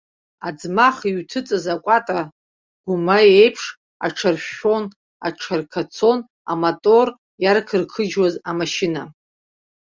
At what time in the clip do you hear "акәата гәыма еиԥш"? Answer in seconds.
1.73-3.63